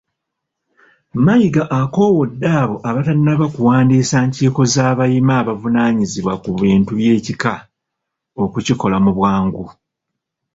Mayiga 1.25 1.63
akoowodde 1.79 2.47
abo 2.61 2.75
abatannaba 2.89 3.45
kuwandiisa 3.55 4.17
nkiiko 4.27 4.61
z'abayima 4.73 5.33
abavunaanyizibwa 5.41 6.33
ku 6.43 6.49
bintu 6.61 6.91
by'ekika, 6.99 7.53
okukikola 8.43 8.97
mu 9.03 9.11
bwangu 9.17 9.63